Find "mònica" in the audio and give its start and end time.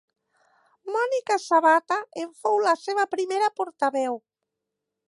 0.95-1.37